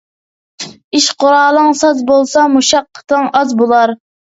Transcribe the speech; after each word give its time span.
ئىش 1.01 1.11
قۇرالىڭ 1.25 1.71
ساز 1.85 2.03
بولسا، 2.11 2.49
مۇشەققىتىڭ 2.59 3.33
ئاز 3.41 3.59
بولار. 3.65 4.01